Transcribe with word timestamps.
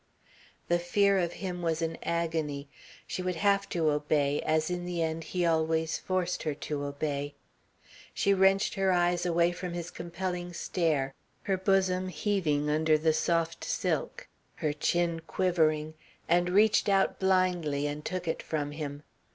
The 0.67 0.79
fear 0.79 1.19
of 1.19 1.33
him 1.33 1.61
was 1.61 1.79
an 1.79 1.95
agony. 2.01 2.67
She 3.05 3.21
would 3.21 3.35
have 3.35 3.69
to 3.69 3.91
obey, 3.91 4.41
as 4.41 4.71
in 4.71 4.83
the 4.85 5.03
end 5.03 5.25
he 5.25 5.45
always 5.45 5.99
forced 5.99 6.41
her 6.41 6.55
to 6.55 6.85
obey. 6.85 7.35
She 8.11 8.33
wrenched 8.33 8.73
her 8.73 8.91
eyes 8.91 9.27
away 9.27 9.51
from 9.51 9.73
his 9.73 9.91
compelling 9.91 10.53
stare, 10.53 11.13
her 11.43 11.55
bosom 11.55 12.07
heaving 12.07 12.67
under 12.67 12.97
the 12.97 13.13
soft 13.13 13.63
silk, 13.63 14.27
her 14.55 14.73
chin 14.73 15.21
quivering, 15.27 15.93
and 16.27 16.49
reached 16.49 16.89
out 16.89 17.19
blindly 17.19 17.85
and 17.85 18.03
took 18.03 18.27
it 18.27 18.41
from 18.41 18.71
him. 18.71 19.03